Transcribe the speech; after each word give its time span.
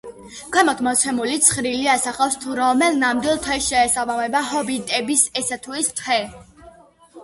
ქვემოთ 0.53 0.79
მოცემული 0.87 1.35
ცხრილი 1.49 1.85
ასახავს, 1.97 2.39
თუ 2.47 2.57
რომელ 2.61 2.99
ნამდვილ 3.05 3.39
თვეს 3.47 3.69
შეესაბამება 3.71 4.45
ჰობიტების 4.51 5.31
ესა 5.45 5.65
თუ 5.67 5.81
ის 5.85 5.97
თვე. 6.03 6.23